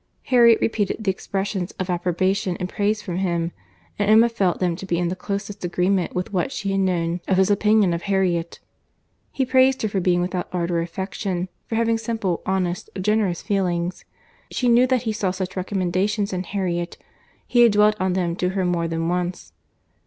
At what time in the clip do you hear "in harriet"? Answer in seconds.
16.33-16.97